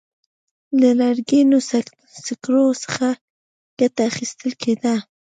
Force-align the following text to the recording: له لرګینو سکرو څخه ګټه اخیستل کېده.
له 0.81 0.89
لرګینو 0.99 1.57
سکرو 2.27 2.65
څخه 2.83 3.07
ګټه 3.79 4.01
اخیستل 4.11 4.51
کېده. 4.61 4.95